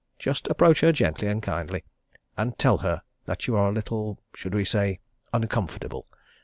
Just 0.17 0.47
approach 0.47 0.81
her 0.81 0.91
gently 0.91 1.27
and 1.27 1.43
kindly, 1.43 1.83
and 2.35 2.57
tell 2.57 2.79
her 2.79 3.03
that 3.25 3.45
you 3.45 3.55
are 3.55 3.69
a 3.69 3.71
little 3.71 4.17
should 4.33 4.55
we 4.55 4.65
say 4.65 4.97
uncomfortable? 5.31 6.07